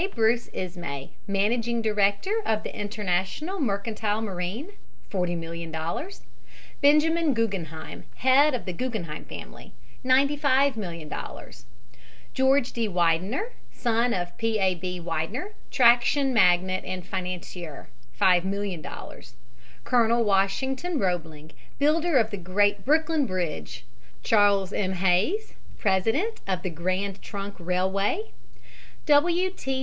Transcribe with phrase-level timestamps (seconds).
[0.15, 4.71] Bruce Ismay, managing director of the International Mercantile Marine
[5.11, 6.21] ($40,000,000);
[6.81, 11.65] Benjamin Guggenheim, head of the Guggenheim family ($95,000,000):
[12.33, 12.87] George D.
[12.87, 14.57] Widener, son of P.
[14.57, 14.73] A.
[14.73, 14.99] B.
[14.99, 17.87] Widener, traction magnate and financier
[18.19, 19.33] ($5,000,000);
[19.83, 23.85] Colonel Washington Roebling, builder of the great Brooklyn Bridge;
[24.23, 24.93] Charles M.
[24.93, 28.31] Hays, president of the Grand Trunk Railway;
[29.05, 29.51] W.
[29.51, 29.79] T.